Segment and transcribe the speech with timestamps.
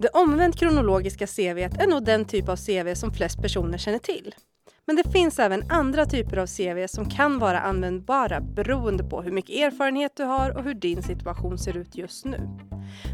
[0.00, 4.34] Det omvänt kronologiska CV är nog den typ av CV som flest personer känner till.
[4.86, 9.32] Men det finns även andra typer av CV som kan vara användbara beroende på hur
[9.32, 12.48] mycket erfarenhet du har och hur din situation ser ut just nu.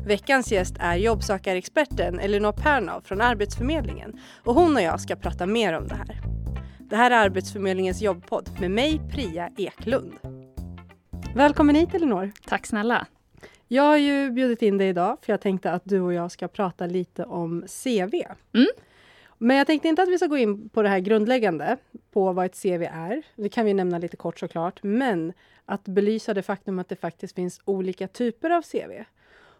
[0.06, 5.72] Veckans gäst är jobbsökarexperten Elinor Pernov från Arbetsförmedlingen och hon och jag ska prata mer
[5.72, 6.20] om det här.
[6.78, 10.12] Det här är Arbetsförmedlingens jobbpodd med mig, Priya Eklund.
[11.34, 12.32] Välkommen hit Elinor!
[12.48, 13.06] Tack snälla!
[13.68, 16.48] Jag har ju bjudit in dig idag för jag tänkte att du och jag ska
[16.48, 18.14] prata lite om CV.
[18.54, 18.66] Mm.
[19.38, 21.76] Men jag tänkte inte att vi ska gå in på det här grundläggande,
[22.12, 23.22] på vad ett CV är.
[23.36, 25.32] Det kan vi nämna lite kort såklart, men
[25.64, 29.04] att belysa det faktum att det faktiskt finns olika typer av CV.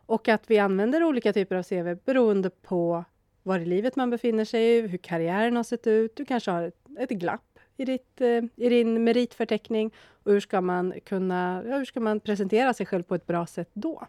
[0.06, 3.04] Och att vi använder olika typer av CV beroende på
[3.42, 6.16] var i livet man befinner sig, hur karriären har sett ut.
[6.16, 9.94] Du kanske har ett, ett glapp i, ditt, eh, i din meritförteckning.
[10.22, 13.46] Och hur ska, man kunna, ja, hur ska man presentera sig själv på ett bra
[13.46, 14.06] sätt då?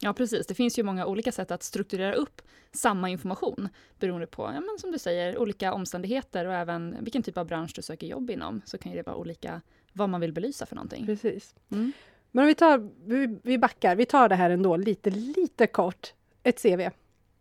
[0.00, 0.46] Ja, precis.
[0.46, 4.78] Det finns ju många olika sätt att strukturera upp samma information beroende på, ja, men
[4.78, 8.62] som du säger, olika omständigheter och även vilken typ av bransch du söker jobb inom.
[8.64, 9.60] Så kan det vara olika
[9.92, 11.06] vad man vill belysa för någonting.
[11.06, 11.54] Precis.
[11.72, 11.92] Mm.
[12.30, 16.14] Men om vi, tar, vi, vi backar, vi tar det här ändå lite, lite kort.
[16.42, 16.90] Ett CV,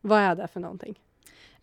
[0.02, 1.00] vad är det för någonting?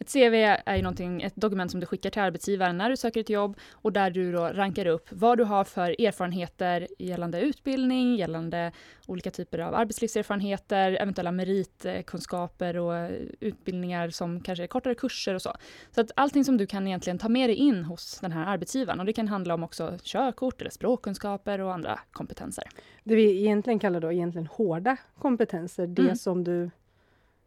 [0.03, 0.35] Ett CV
[0.67, 3.57] är ju någonting, ett dokument som du skickar till arbetsgivaren när du söker ett jobb
[3.73, 8.73] och där du då rankar upp vad du har för erfarenheter gällande utbildning, gällande
[9.07, 15.53] olika typer av arbetslivserfarenheter, eventuella meritkunskaper och utbildningar som kanske är kortare kurser och så.
[15.95, 19.01] Så att allting som du kan egentligen ta med dig in hos den här arbetsgivaren
[19.01, 22.65] och det kan handla om också körkort eller språkkunskaper och andra kompetenser.
[23.05, 26.17] Det vi egentligen kallar då egentligen hårda kompetenser, det mm.
[26.17, 26.71] som du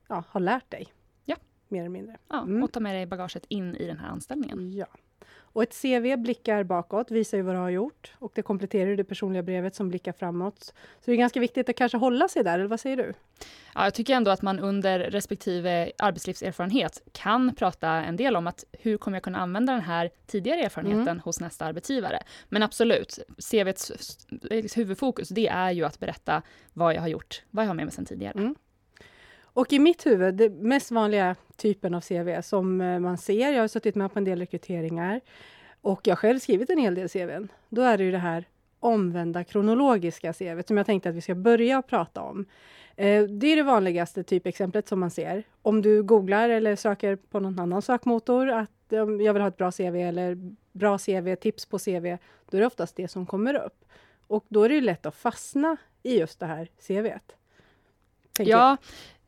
[0.07, 0.87] ja, har lärt dig
[1.67, 2.17] mer eller mindre.
[2.29, 2.63] Ja, mm.
[2.63, 4.73] och ta med dig bagaget in i den här anställningen.
[4.73, 4.87] Ja.
[5.55, 9.03] Och ett CV blickar bakåt, visar ju vad du har gjort och det kompletterar det
[9.03, 10.63] personliga brevet som blickar framåt.
[10.65, 10.71] Så
[11.05, 13.13] det är ganska viktigt att kanske hålla sig där, eller vad säger du?
[13.75, 18.63] Ja, jag tycker ändå att man under respektive arbetslivserfarenhet kan prata en del om att
[18.71, 21.19] hur kommer jag kunna använda den här tidigare erfarenheten mm.
[21.19, 22.19] hos nästa arbetsgivare?
[22.49, 23.19] Men absolut,
[23.51, 24.17] CVets
[24.75, 26.41] huvudfokus, det är ju att berätta
[26.73, 28.39] vad jag har gjort, vad jag har med mig sedan tidigare.
[28.39, 28.55] Mm.
[29.55, 33.61] Och i mitt huvud, det mest vanliga typen av CV som eh, man ser, jag
[33.61, 35.21] har suttit med på en del rekryteringar
[35.81, 37.47] och jag har själv skrivit en hel del CVn.
[37.69, 38.45] Då är det ju det här
[38.79, 42.45] omvända kronologiska CV som jag tänkte att vi ska börja prata om.
[42.95, 45.43] Eh, det är det vanligaste typexemplet som man ser.
[45.61, 49.71] Om du googlar eller söker på någon annan sökmotor att jag vill ha ett bra
[49.71, 52.17] CV eller bra CV, tips på CV,
[52.49, 53.85] då är det oftast det som kommer upp.
[54.27, 57.35] Och då är det lätt att fastna i just det här CVet.
[58.39, 58.77] Ja,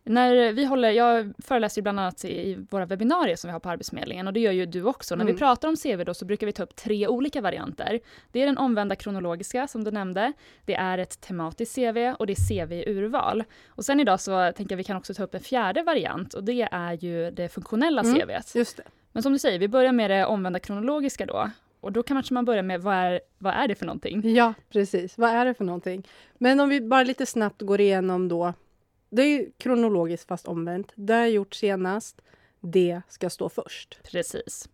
[0.08, 4.28] när vi håller, jag föreläser bland annat i våra webbinarier som vi har på Arbetsförmedlingen
[4.28, 5.14] och det gör ju du också.
[5.14, 5.20] Mm.
[5.20, 5.40] När vi mm.
[5.40, 8.00] pratar om CV då så brukar vi ta upp tre olika varianter.
[8.32, 10.34] Det är den omvända kronologiska som du nämnde.
[10.66, 13.44] Det är ett tematiskt CV och det är CV-urval.
[13.68, 16.44] Och sen idag så tänker jag vi kan också ta upp en fjärde variant och
[16.44, 18.56] det är ju det funktionella mm, CVet.
[18.56, 18.84] Just det.
[19.12, 21.52] Men som du säger, vi börjar med det omvända kronologiska då.
[21.80, 24.36] Och då kanske man börja med vad är, vad är det för någonting?
[24.36, 25.18] Ja, precis.
[25.18, 26.08] Vad är det för någonting?
[26.38, 28.54] Men om vi bara lite snabbt går igenom då
[29.10, 30.92] det är kronologiskt fast omvänt.
[30.96, 32.22] Det jag gjort senast.
[32.60, 34.00] Det ska stå först.
[34.12, 34.70] Precis.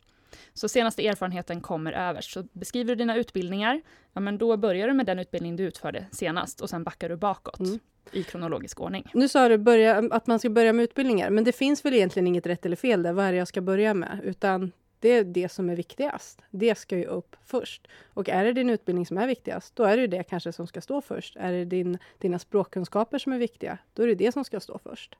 [0.54, 2.32] Så senaste erfarenheten kommer överst.
[2.32, 3.82] Så beskriver du dina utbildningar,
[4.14, 7.16] ja men då börjar du med den utbildning du utförde senast och sen backar du
[7.16, 7.60] bakåt.
[7.60, 7.80] Mm.
[8.12, 9.12] i kronologisk ordning.
[9.14, 12.28] Nu sa du börja, att man ska börja med utbildningar, men det finns väl egentligen
[12.28, 14.20] inget rätt eller fel där, vad är det jag ska börja med?
[14.24, 14.72] Utan
[15.04, 16.42] det är det som är viktigast.
[16.50, 17.88] Det ska ju upp först.
[18.06, 20.82] Och är det din utbildning som är viktigast, då är det det kanske som ska
[20.82, 21.36] stå först.
[21.36, 24.78] Är det din, dina språkkunskaper som är viktiga, då är det det som ska stå
[24.78, 25.16] först.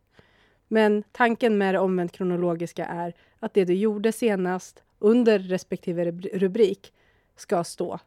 [0.68, 6.94] Men tanken med det omvänt kronologiska är att det du gjorde senast under respektive rubrik
[7.36, 8.00] ska stå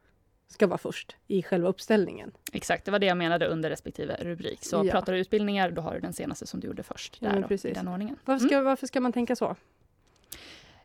[0.48, 2.32] ska vara först i själva uppställningen.
[2.53, 4.65] Exakt, det var det jag menade under respektive rubrik.
[4.65, 4.92] Så ja.
[4.92, 7.20] pratar du utbildningar, då har du den senaste som du gjorde först.
[7.20, 8.16] Där ja, då, i den ordningen.
[8.25, 8.65] Varför ska, mm.
[8.65, 9.56] varför ska man tänka så?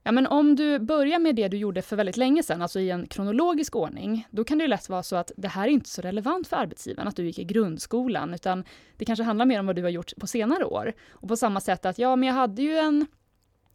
[0.04, 2.90] Ja, men om du börjar med det du gjorde för väldigt länge sedan, alltså i
[2.90, 5.90] en kronologisk ordning, då kan det ju lätt vara så att det här är inte
[5.90, 8.64] så relevant för arbetsgivaren, att du gick i grundskolan, utan
[8.98, 10.94] det kanske handlar mer om vad du har gjort på senare år.
[11.12, 13.06] Och på samma sätt att, ja, men jag hade ju en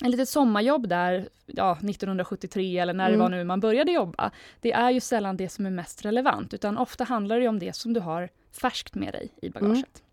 [0.05, 3.19] en litet sommarjobb där, ja, 1973 eller när mm.
[3.19, 4.31] det var nu man började jobba.
[4.61, 7.77] Det är ju sällan det som är mest relevant, utan ofta handlar det om det
[7.77, 9.77] som du har färskt med dig i bagaget.
[9.77, 10.06] Mm.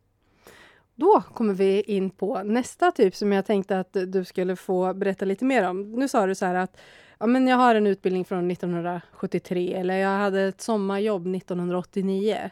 [0.96, 5.26] Då kommer vi in på nästa typ som jag tänkte att du skulle få berätta
[5.26, 5.92] lite mer om.
[5.92, 6.78] Nu sa du så här att
[7.20, 12.50] ja, men jag har en utbildning från 1973 eller jag hade ett sommarjobb 1989.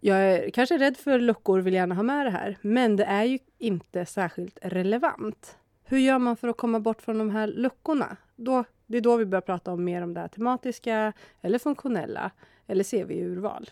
[0.00, 3.24] Jag är kanske rädd för luckor, vill gärna ha med det här, men det är
[3.24, 5.56] ju inte särskilt relevant.
[5.84, 8.16] Hur gör man för att komma bort från de här luckorna?
[8.36, 12.30] Då, det är då vi börjar prata om mer om det här tematiska eller funktionella
[12.66, 13.70] eller CV-urval.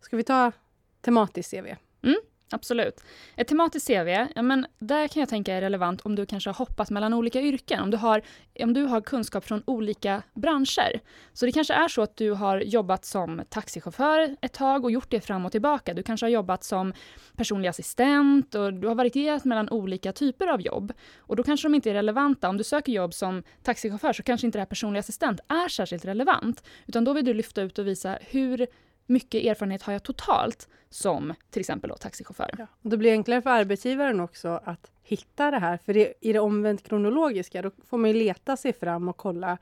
[0.00, 0.52] Ska vi ta
[1.00, 1.66] tematiskt CV?
[2.02, 2.18] Mm.
[2.50, 3.04] Absolut.
[3.36, 6.54] Ett tematiskt CV, ja, men där kan jag tänka är relevant om du kanske har
[6.54, 8.22] hoppat mellan olika yrken, om du, har,
[8.60, 11.00] om du har kunskap från olika branscher.
[11.32, 15.10] Så det kanske är så att du har jobbat som taxichaufför ett tag och gjort
[15.10, 15.94] det fram och tillbaka.
[15.94, 16.92] Du kanske har jobbat som
[17.36, 20.92] personlig assistent och du har varierat mellan olika typer av jobb.
[21.18, 22.48] Och då kanske de inte är relevanta.
[22.48, 26.04] Om du söker jobb som taxichaufför så kanske inte det här personlig assistent är särskilt
[26.04, 28.66] relevant, utan då vill du lyfta ut och visa hur
[29.08, 32.50] mycket erfarenhet har jag totalt som till exempel då, taxichaufför.
[32.58, 32.66] Ja.
[32.82, 36.82] Det blir enklare för arbetsgivaren också att hitta det här, för det, i det omvänt
[36.82, 39.58] kronologiska då får man ju leta sig fram och kolla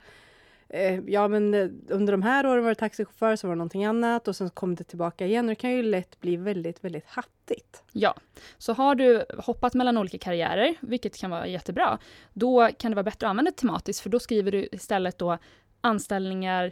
[0.69, 3.85] eh, Ja men eh, under de här åren var det taxichaufför, så var det någonting
[3.85, 5.45] annat och sen kom det tillbaka igen.
[5.45, 7.83] Och det kan ju lätt bli väldigt, väldigt hattigt.
[7.91, 8.15] Ja,
[8.57, 11.97] så har du hoppat mellan olika karriärer, vilket kan vara jättebra,
[12.33, 15.37] då kan det vara bättre att använda tematiskt, för då skriver du istället då
[15.81, 16.71] anställningar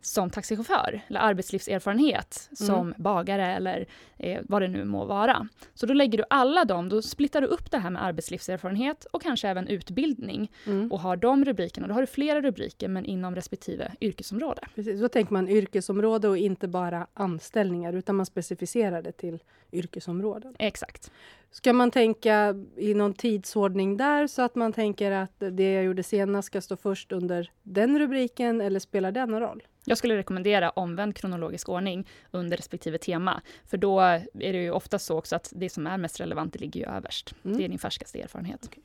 [0.00, 2.66] som taxichaufför eller arbetslivserfarenhet mm.
[2.66, 3.86] som bagare eller
[4.18, 5.48] eh, vad det nu må vara.
[5.74, 9.22] Så då lägger du alla dem, då splittar du upp det här med arbetslivserfarenhet och
[9.22, 10.92] kanske även utbildning mm.
[10.92, 11.86] och har de rubrikerna.
[11.86, 14.62] Då har du flera rubriker men inom respektive yrkesområde.
[14.74, 19.38] Precis, då tänker man yrkesområde och inte bara anställningar utan man specificerar det till
[19.72, 20.54] yrkesområden.
[20.58, 21.10] Exakt.
[21.52, 26.02] Ska man tänka i någon tidsordning där så att man tänker att det jag gjorde
[26.02, 29.62] senast ska stå först under den rubriken eller spelar det någon roll?
[29.84, 33.42] Jag skulle rekommendera omvänd kronologisk ordning under respektive tema.
[33.66, 36.58] För då är det ju ofta så också att det som är mest relevant, det
[36.58, 37.34] ligger ju överst.
[37.44, 37.58] Mm.
[37.58, 38.64] Det är din färskaste erfarenhet.
[38.64, 38.82] Okay.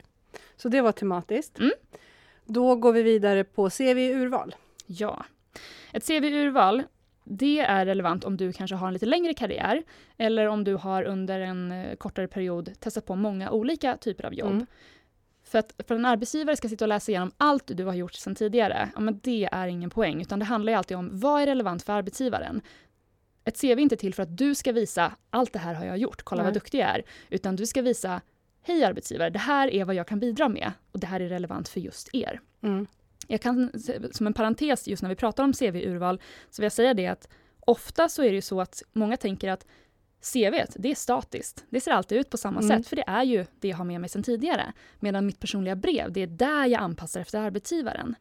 [0.57, 1.59] Så det var tematiskt.
[1.59, 1.71] Mm.
[2.45, 4.55] Då går vi vidare på CV-urval.
[4.85, 5.25] Ja.
[5.91, 6.83] Ett CV-urval,
[7.23, 9.83] det är relevant om du kanske har en lite längre karriär
[10.17, 14.33] eller om du har under en eh, kortare period testat på många olika typer av
[14.33, 14.51] jobb.
[14.51, 14.65] Mm.
[15.45, 18.35] För att för en arbetsgivare ska sitta och läsa igenom allt du har gjort sedan
[18.35, 21.45] tidigare, ja, men det är ingen poäng, utan det handlar ju alltid om vad är
[21.45, 22.61] relevant för arbetsgivaren.
[23.43, 25.97] Ett CV är inte till för att du ska visa allt det här har jag
[25.97, 26.47] gjort, kolla Nej.
[26.47, 28.21] vad duktig jag är, utan du ska visa
[28.61, 31.69] Hej arbetsgivare, det här är vad jag kan bidra med och det här är relevant
[31.69, 32.41] för just er.
[32.61, 32.87] Mm.
[33.27, 33.71] Jag kan,
[34.11, 37.27] som en parentes, just när vi pratar om CV-urval, så vill jag säga det att
[37.59, 39.65] ofta så är det ju så att många tänker att
[40.33, 41.65] CV, det är statiskt.
[41.69, 42.77] Det ser alltid ut på samma mm.
[42.77, 44.73] sätt, för det är ju det jag har med mig sedan tidigare.
[44.99, 48.15] Medan mitt personliga brev, det är där jag anpassar efter arbetsgivaren.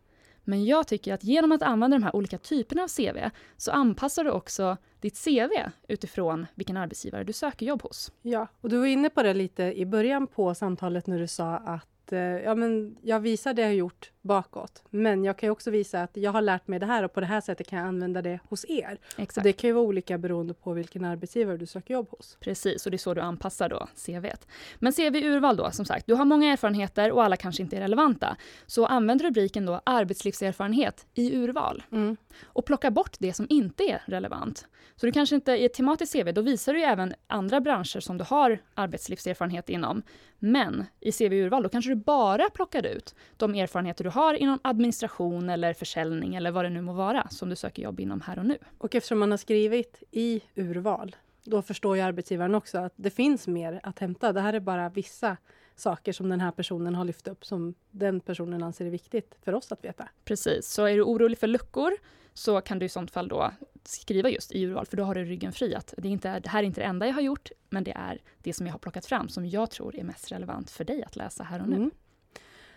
[0.45, 4.25] Men jag tycker att genom att använda de här olika typerna av CV så anpassar
[4.25, 8.13] du också ditt CV utifrån vilken arbetsgivare du söker jobb hos.
[8.23, 11.57] Ja, och du var inne på det lite i början på samtalet när du sa
[11.57, 14.83] att Eh, ja, men jag visar det jag har gjort bakåt.
[14.91, 17.27] Men jag kan också visa att jag har lärt mig det här och på det
[17.27, 18.99] här sättet kan jag använda det hos er.
[19.17, 19.35] Exakt.
[19.35, 22.37] Så det kan ju vara olika beroende på vilken arbetsgivare du söker jobb hos.
[22.41, 24.47] Precis, och det är så du anpassar då CVt.
[24.79, 28.37] Men CV-urval då, som sagt, du har många erfarenheter och alla kanske inte är relevanta.
[28.67, 31.83] Så använd rubriken då arbetslivserfarenhet i urval.
[31.93, 32.17] Mm.
[32.45, 34.67] Och plocka bort det som inte är relevant.
[34.97, 38.19] Så du kanske inte, i ett tematiskt CV, då visar du även andra branscher som
[38.19, 40.03] du har arbetslivserfarenhet inom.
[40.39, 45.51] Men i CV-urval, då kanske du bara plockar ut de erfarenheter du har inom administration
[45.51, 48.47] eller försäljning eller vad det nu må vara som du söker jobb inom här och
[48.47, 48.59] nu.
[48.79, 53.47] Och eftersom man har skrivit i urval, då förstår ju arbetsgivaren också att det finns
[53.47, 54.33] mer att hämta.
[54.33, 55.37] Det här är bara vissa
[55.77, 59.55] saker som den här personen har lyft upp som den personen anser är viktigt för
[59.55, 60.09] oss att veta.
[60.25, 61.93] Precis, så är du orolig för luckor
[62.35, 63.51] så kan du i sånt fall då
[63.85, 66.49] skriva just i urval, för då har du ryggen fri att det, inte är, det
[66.49, 68.79] här är inte det enda jag har gjort, men det är det som jag har
[68.79, 71.77] plockat fram som jag tror är mest relevant för dig att läsa här och nu.
[71.77, 71.91] Mm.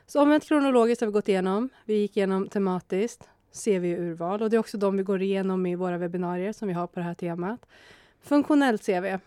[0.05, 1.69] Så omvänt kronologiskt har vi gått igenom.
[1.85, 5.97] Vi gick igenom tematiskt, CV-urval och det är också de vi går igenom i våra
[5.97, 7.65] webbinarier som vi har på det här temat.
[8.21, 9.17] Funktionellt CV,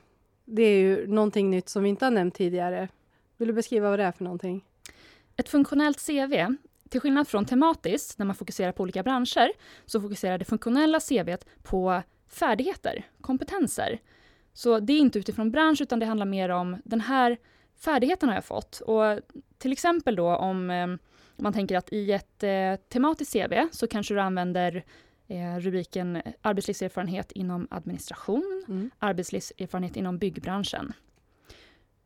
[0.45, 2.89] det är ju någonting nytt som vi inte har nämnt tidigare.
[3.37, 4.65] Vill du beskriva vad det är för någonting?
[5.37, 6.35] Ett funktionellt CV
[6.91, 9.53] till skillnad från tematiskt, när man fokuserar på olika branscher,
[9.87, 14.01] så fokuserar det funktionella CVt på färdigheter, kompetenser.
[14.53, 17.39] Så det är inte utifrån bransch, utan det handlar mer om den här
[17.79, 18.81] färdigheten har jag fått.
[18.81, 19.21] Och
[19.59, 20.87] till exempel då om eh,
[21.37, 24.85] man tänker att i ett eh, tematiskt CV så kanske du använder
[25.29, 28.91] eh, rubriken arbetslivserfarenhet inom administration, mm.
[28.99, 30.93] arbetslivserfarenhet inom byggbranschen.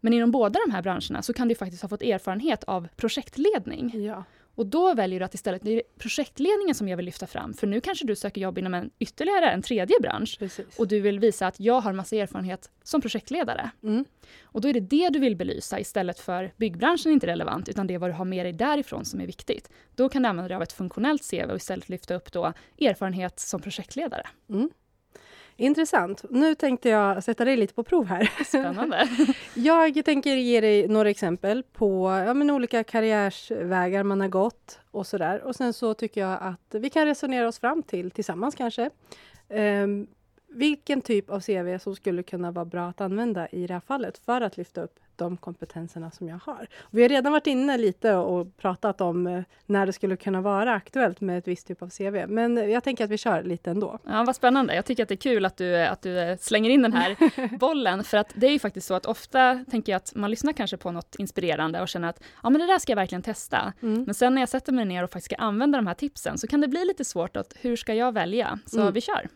[0.00, 4.04] Men inom båda de här branscherna så kan du faktiskt ha fått erfarenhet av projektledning.
[4.04, 4.24] Ja.
[4.54, 7.66] Och då väljer du att istället, det är projektledningen som jag vill lyfta fram, för
[7.66, 10.36] nu kanske du söker jobb inom en ytterligare en tredje bransch.
[10.38, 10.78] Precis.
[10.78, 13.70] Och du vill visa att jag har massa erfarenhet som projektledare.
[13.82, 14.04] Mm.
[14.42, 17.86] Och då är det det du vill belysa istället för byggbranschen är inte relevant, utan
[17.86, 19.70] det är vad du har med dig därifrån som är viktigt.
[19.94, 23.40] Då kan du använda dig av ett funktionellt CV och istället lyfta upp då erfarenhet
[23.40, 24.26] som projektledare.
[24.48, 24.70] Mm.
[25.56, 26.24] Intressant.
[26.30, 28.30] Nu tänkte jag sätta dig lite på prov här.
[28.44, 29.08] Spännande.
[29.54, 35.06] jag tänker ge dig några exempel på ja, men olika karriärsvägar man har gått och
[35.06, 35.42] sådär.
[35.42, 38.90] Och sen så tycker jag att vi kan resonera oss fram till tillsammans kanske.
[39.48, 40.06] Um,
[40.48, 44.18] vilken typ av CV som skulle kunna vara bra att använda i det här fallet
[44.18, 46.66] för att lyfta upp de kompetenserna som jag har.
[46.90, 50.74] Vi har redan varit inne lite och pratat om eh, när det skulle kunna vara
[50.74, 53.98] aktuellt med ett visst typ av CV, men jag tänker att vi kör lite ändå.
[54.04, 54.74] Ja, vad spännande.
[54.74, 57.16] Jag tycker att det är kul att du, att du slänger in den här
[57.58, 60.52] bollen, för att det är ju faktiskt så att ofta tänker jag att man lyssnar
[60.52, 63.72] kanske på något inspirerande och känner att ja, men det där ska jag verkligen testa.
[63.82, 64.02] Mm.
[64.02, 66.46] Men sen när jag sätter mig ner och faktiskt ska använda de här tipsen så
[66.46, 68.58] kan det bli lite svårt att hur ska jag välja?
[68.66, 68.92] Så mm.
[68.92, 69.28] vi kör.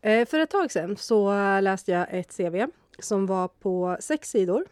[0.00, 2.66] Eh, för ett tag sedan så läste jag ett CV
[2.98, 4.64] som var på sex sidor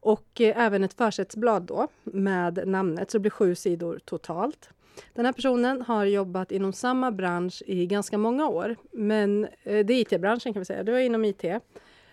[0.00, 4.70] och eh, även ett försättsblad då med namnet, så det blir sju sidor totalt.
[5.14, 8.76] Den här personen har jobbat inom samma bransch i ganska många år.
[8.92, 11.42] Men eh, det är IT-branschen kan vi säga, det var inom IT.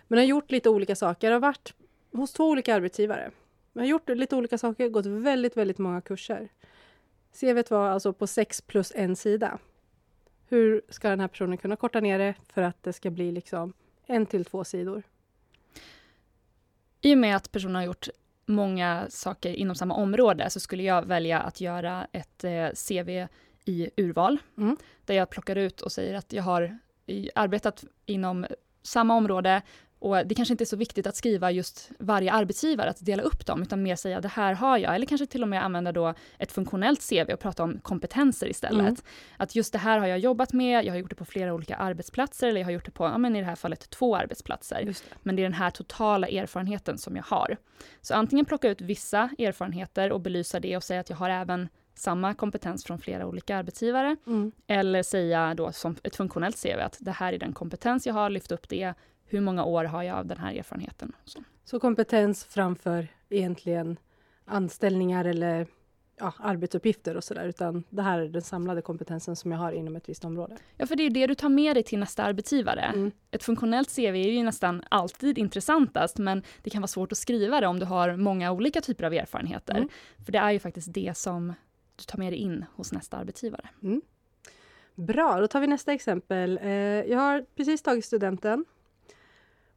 [0.08, 1.74] Men har gjort lite olika saker, har varit
[2.12, 3.30] hos två olika arbetsgivare.
[3.74, 6.48] Har gjort lite olika saker, gått väldigt, väldigt många kurser.
[7.40, 9.58] CVt var alltså på sex plus en sida.
[10.48, 13.72] Hur ska den här personen kunna korta ner det för att det ska bli liksom
[14.06, 15.02] en till två sidor?
[17.00, 18.08] I och med att personen har gjort
[18.46, 23.26] många saker inom samma område så skulle jag välja att göra ett eh, CV
[23.64, 24.38] i urval.
[24.58, 24.76] Mm.
[25.04, 26.78] Där jag plockar ut och säger att jag har
[27.34, 28.46] arbetat inom
[28.82, 29.62] samma område
[29.98, 33.46] och det kanske inte är så viktigt att skriva just varje arbetsgivare, att dela upp
[33.46, 36.14] dem, utan mer säga det här har jag, eller kanske till och med använda då
[36.38, 38.80] ett funktionellt CV och prata om kompetenser istället.
[38.80, 38.96] Mm.
[39.36, 41.76] Att just det här har jag jobbat med, jag har gjort det på flera olika
[41.76, 44.84] arbetsplatser, eller jag har gjort det på, ja men i det här fallet två arbetsplatser.
[44.84, 45.02] Det.
[45.22, 47.56] Men det är den här totala erfarenheten som jag har.
[48.02, 51.68] Så antingen plocka ut vissa erfarenheter och belysa det och säga att jag har även
[51.94, 54.16] samma kompetens från flera olika arbetsgivare.
[54.26, 54.52] Mm.
[54.66, 58.30] Eller säga då som ett funktionellt CV att det här är den kompetens jag har,
[58.30, 58.94] lyft upp det,
[59.26, 61.12] hur många år har jag av den här erfarenheten?
[61.24, 63.96] Så, så kompetens framför egentligen
[64.44, 65.66] anställningar eller
[66.18, 69.96] ja, arbetsuppgifter och sådär, utan det här är den samlade kompetensen som jag har inom
[69.96, 70.56] ett visst område.
[70.76, 72.80] Ja, för det är det du tar med dig till nästa arbetsgivare.
[72.80, 73.10] Mm.
[73.30, 77.60] Ett funktionellt CV är ju nästan alltid intressantast, men det kan vara svårt att skriva
[77.60, 79.76] det om du har många olika typer av erfarenheter.
[79.76, 79.88] Mm.
[80.24, 81.52] För det är ju faktiskt det som
[81.96, 83.68] du tar med dig in hos nästa arbetsgivare.
[83.82, 84.02] Mm.
[84.94, 86.58] Bra, då tar vi nästa exempel.
[86.62, 88.64] Eh, jag har precis tagit studenten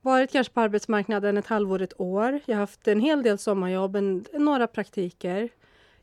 [0.02, 2.40] varit kanske på arbetsmarknaden ett halvår, ett år.
[2.46, 5.50] Jag har haft en hel del sommarjobb, en, några praktiker.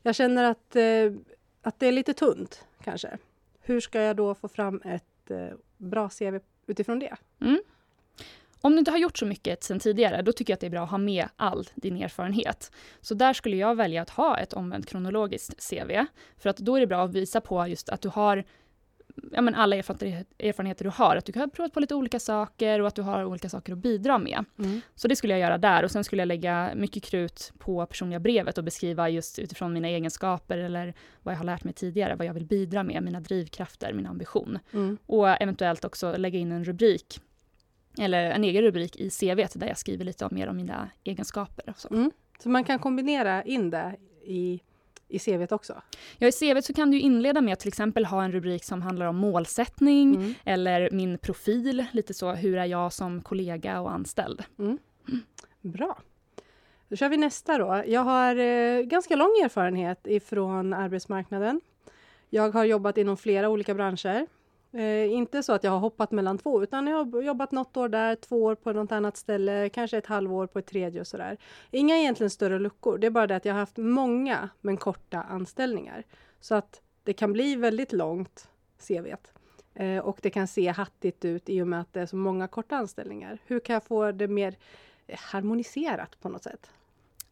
[0.01, 1.13] Jag känner att, eh,
[1.61, 3.17] att det är lite tunt, kanske.
[3.61, 7.15] Hur ska jag då få fram ett eh, bra CV utifrån det?
[7.41, 7.59] Mm.
[8.61, 10.71] Om du inte har gjort så mycket sen tidigare, då tycker jag att det är
[10.71, 12.71] bra att ha med all din erfarenhet.
[13.01, 16.05] Så där skulle jag välja att ha ett omvänt kronologiskt CV.
[16.37, 18.43] För att då är det bra att visa på just att du har
[19.31, 22.87] ja, men alla erfarenheter du har, att du har provat på lite olika saker och
[22.87, 24.45] att du har olika saker att bidra med.
[24.59, 24.81] Mm.
[24.95, 28.19] Så det skulle jag göra där och sen skulle jag lägga mycket krut på personliga
[28.19, 30.93] brevet och beskriva just utifrån mina egenskaper eller
[31.23, 34.59] vad jag har lärt mig tidigare, vad jag vill bidra med, mina drivkrafter, min ambition.
[34.73, 34.97] Mm.
[35.05, 37.21] Och eventuellt också lägga in en rubrik
[37.99, 41.69] eller en egen rubrik i CV där jag skriver lite mer om mina egenskaper.
[41.69, 41.93] Och så.
[41.93, 42.11] Mm.
[42.43, 43.95] så man kan kombinera in det
[44.25, 44.61] i
[45.07, 45.81] i CVt också?
[46.17, 48.81] Ja, i CVt så kan du inleda med att till exempel ha en rubrik som
[48.81, 50.33] handlar om målsättning mm.
[50.45, 54.43] eller min profil, lite så, hur är jag som kollega och anställd?
[54.59, 54.77] Mm.
[55.07, 55.21] Mm.
[55.61, 55.97] Bra.
[56.89, 57.83] Då kör vi nästa då.
[57.87, 61.61] Jag har eh, ganska lång erfarenhet ifrån arbetsmarknaden.
[62.29, 64.27] Jag har jobbat inom flera olika branscher.
[64.71, 67.89] Eh, inte så att jag har hoppat mellan två, utan jag har jobbat något år
[67.89, 71.37] där, två år på något annat ställe, kanske ett halvår på ett tredje och sådär.
[71.71, 75.21] Inga egentligen större luckor, det är bara det att jag har haft många men korta
[75.21, 76.03] anställningar.
[76.39, 78.49] Så att det kan bli väldigt långt,
[78.87, 79.15] CV.
[79.73, 82.47] Eh, och det kan se hattigt ut i och med att det är så många
[82.47, 83.37] korta anställningar.
[83.45, 84.55] Hur kan jag få det mer
[85.07, 86.71] eh, harmoniserat på något sätt?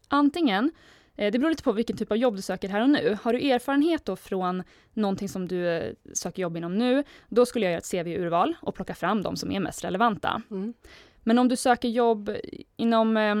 [0.08, 0.70] Antingen
[1.16, 3.18] det beror lite på vilken typ av jobb du söker här och nu.
[3.22, 7.64] Har du erfarenhet då från någonting som du eh, söker jobb inom nu, då skulle
[7.64, 10.42] jag göra ett CV-urval och plocka fram de som är mest relevanta.
[10.50, 10.74] Mm.
[11.22, 12.30] Men om du söker jobb
[12.76, 13.34] inom, eh,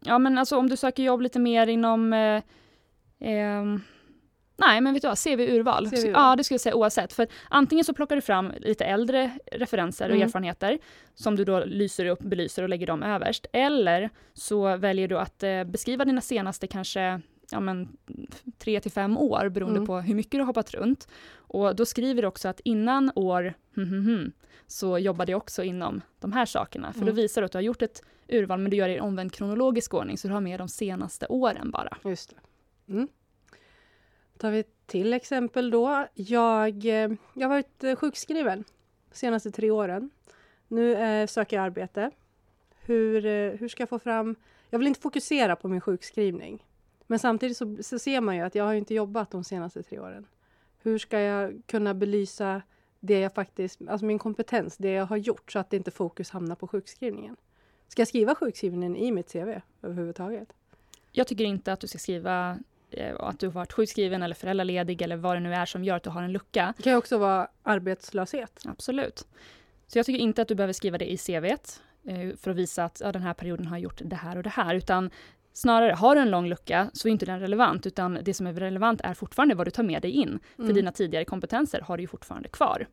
[0.00, 2.42] ja men alltså om du söker jobb lite mer inom eh,
[3.30, 3.64] eh,
[4.56, 5.90] Nej, men vet du vad, CV-urval.
[5.90, 7.12] CV ja, det skulle jag säga oavsett.
[7.12, 10.26] För antingen så plockar du fram lite äldre referenser och mm.
[10.26, 10.78] erfarenheter
[11.14, 13.46] som du då lyser upp, belyser och lägger dem överst.
[13.52, 17.20] Eller så väljer du att eh, beskriva dina senaste kanske
[17.50, 17.96] ja, men,
[18.58, 19.86] tre till fem år beroende mm.
[19.86, 21.08] på hur mycket du har hoppat runt.
[21.36, 24.32] Och då skriver du också att innan år hm, hm, hm,
[24.66, 26.92] så jobbade jag också inom de här sakerna.
[26.92, 27.14] För mm.
[27.14, 29.32] då visar du att du har gjort ett urval men du gör det i omvänd
[29.32, 31.96] kronologisk ordning så du har med de senaste åren bara.
[32.04, 32.92] Just det.
[32.92, 33.08] Mm
[34.44, 36.06] tar vi till exempel då.
[36.14, 38.64] Jag, eh, jag har varit eh, sjukskriven
[39.10, 40.10] de senaste tre åren.
[40.68, 42.10] Nu eh, söker jag arbete.
[42.80, 44.36] Hur, eh, hur ska jag få fram...
[44.70, 46.64] Jag vill inte fokusera på min sjukskrivning.
[47.06, 49.98] Men samtidigt så, så ser man ju att jag har inte jobbat de senaste tre
[49.98, 50.26] åren.
[50.82, 52.62] Hur ska jag kunna belysa
[53.00, 56.54] det jag faktiskt, alltså min kompetens, det jag har gjort så att inte fokus hamnar
[56.54, 57.36] på sjukskrivningen.
[57.88, 60.52] Ska jag skriva sjukskrivningen i mitt CV överhuvudtaget?
[61.12, 62.58] Jag tycker inte att du ska skriva
[63.18, 66.02] att du har varit sjukskriven eller föräldraledig eller vad det nu är som gör att
[66.02, 66.74] du har en lucka.
[66.76, 68.62] Det kan ju också vara arbetslöshet.
[68.64, 69.26] Absolut.
[69.86, 72.84] Så jag tycker inte att du behöver skriva det i CVt eh, för att visa
[72.84, 75.10] att ja, den här perioden har gjort det här och det här, utan
[75.56, 78.52] Snarare, har du en lång lucka så är inte den relevant, utan det som är
[78.52, 80.38] relevant är fortfarande vad du tar med dig in.
[80.56, 80.74] För mm.
[80.74, 82.86] dina tidigare kompetenser har du ju fortfarande kvar.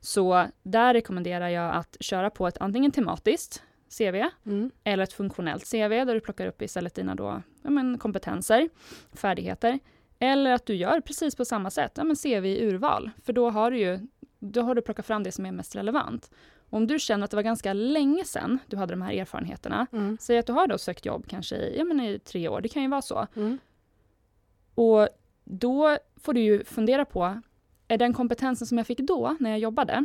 [0.00, 3.62] Så där rekommenderar jag att köra på ett antingen tematiskt
[3.98, 4.70] CV mm.
[4.84, 8.68] eller ett funktionellt CV där du plockar upp istället dina då, ja, men, kompetenser,
[9.12, 9.78] färdigheter.
[10.18, 13.50] Eller att du gör precis på samma sätt, ja, men CV i urval, för då
[13.50, 14.00] har du ju
[14.38, 16.30] då har du plockat fram det som är mest relevant.
[16.70, 20.18] Om du känner att det var ganska länge sedan du hade de här erfarenheterna, mm.
[20.20, 22.68] säg att du har då sökt jobb kanske i, ja, men i tre år, det
[22.68, 23.26] kan ju vara så.
[23.36, 23.58] Mm.
[24.74, 25.08] Och
[25.44, 27.40] då får du ju fundera på,
[27.88, 30.04] är den kompetensen som jag fick då, när jag jobbade,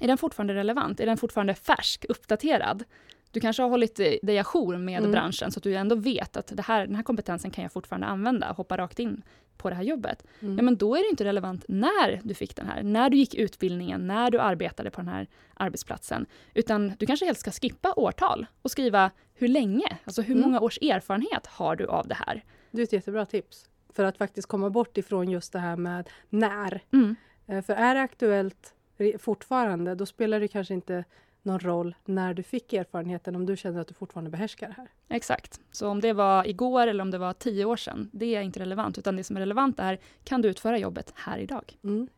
[0.00, 1.00] är den fortfarande relevant?
[1.00, 2.84] Är den fortfarande färsk, uppdaterad?
[3.30, 5.12] Du kanske har hållit dig ajour med mm.
[5.12, 8.06] branschen, så att du ändå vet att det här, den här kompetensen kan jag fortfarande
[8.06, 9.22] använda, hoppa rakt in
[9.56, 10.24] på det här jobbet.
[10.40, 10.56] Mm.
[10.56, 13.34] Ja, men då är det inte relevant när du fick den här, när du gick
[13.34, 16.26] utbildningen, när du arbetade på den här arbetsplatsen.
[16.54, 20.42] Utan du kanske helt ska skippa årtal och skriva hur länge, alltså hur mm.
[20.42, 22.44] många års erfarenhet har du av det här?
[22.70, 26.10] Det är ett jättebra tips för att faktiskt komma bort ifrån just det här med
[26.28, 26.82] när.
[26.92, 27.16] Mm.
[27.46, 28.74] Eh, för är det aktuellt
[29.18, 31.04] fortfarande, då spelar det kanske inte
[31.42, 34.88] någon roll när du fick erfarenheten om du känner att du fortfarande behärskar det här.
[35.08, 35.60] Exakt.
[35.72, 38.60] Så om det var igår eller om det var tio år sedan, det är inte
[38.60, 38.98] relevant.
[38.98, 41.76] Utan det som är relevant är, kan du utföra jobbet här idag?
[41.84, 42.08] Mm.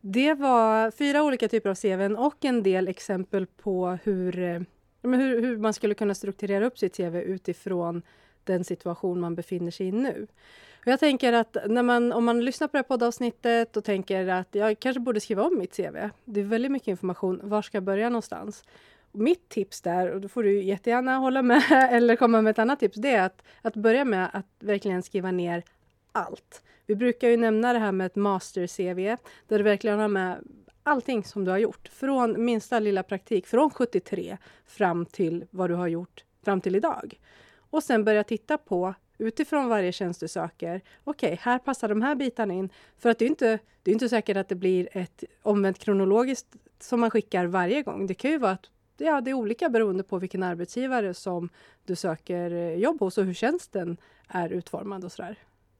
[0.00, 4.60] Det var fyra olika typer av CVn och en del exempel på hur, eh,
[5.02, 8.02] hur, hur man skulle kunna strukturera upp sitt CV utifrån
[8.44, 10.26] den situation man befinner sig i nu.
[10.84, 14.48] Jag tänker att när man, om man lyssnar på det här poddavsnittet och tänker att
[14.50, 15.96] jag kanske borde skriva om mitt CV.
[16.24, 17.40] Det är väldigt mycket information.
[17.42, 18.64] Var ska jag börja någonstans?
[19.12, 22.80] Mitt tips där, och då får du jättegärna hålla med eller komma med ett annat
[22.80, 25.62] tips, det är att, att börja med att verkligen skriva ner
[26.12, 26.62] allt.
[26.86, 29.16] Vi brukar ju nämna det här med ett master-CV,
[29.48, 30.38] där du verkligen har med
[30.82, 31.88] allting som du har gjort.
[31.88, 37.20] Från minsta lilla praktik, från 73 fram till vad du har gjort fram till idag.
[37.70, 40.80] Och sen börja titta på utifrån varje tjänst du söker.
[41.04, 42.68] Okej, okay, här passar de här bitarna in.
[42.98, 46.56] För att det är inte, det är inte säkert att det blir ett omvänt kronologiskt
[46.80, 48.06] som man skickar varje gång.
[48.06, 51.48] Det kan ju vara att ja, det är olika beroende på vilken arbetsgivare som
[51.84, 53.96] du söker jobb hos och hur tjänsten
[54.28, 55.38] är utformad och sådär.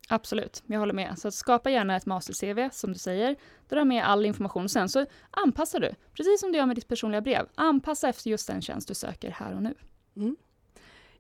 [0.09, 1.19] Absolut, jag håller med.
[1.19, 3.29] Så skapa gärna ett master-CV som du säger,
[3.69, 4.69] där du har med all information.
[4.69, 7.47] Sen så anpassar du, precis som du gör med ditt personliga brev.
[7.55, 9.75] Anpassa efter just den tjänst du söker här och nu.
[10.17, 10.37] Mm.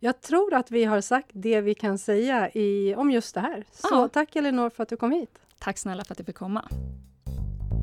[0.04, 3.64] Jag tror att vi har sagt det vi kan säga i, om just det här.
[3.72, 4.08] Så ja.
[4.12, 5.38] tack Elinor för att du kom hit.
[5.58, 6.68] Tack snälla för att du fick komma.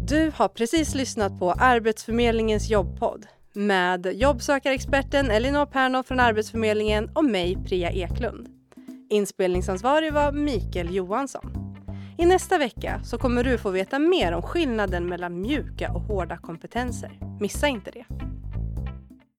[0.07, 7.57] Du har precis lyssnat på Arbetsförmedlingens jobbpodd med jobbsökarexperten Elinor Pernow från Arbetsförmedlingen och mig,
[7.65, 8.47] Priya Eklund.
[9.09, 11.51] Inspelningsansvarig var Mikael Johansson.
[12.17, 16.37] I nästa vecka så kommer du få veta mer om skillnaden mellan mjuka och hårda
[16.37, 17.19] kompetenser.
[17.39, 18.05] Missa inte det!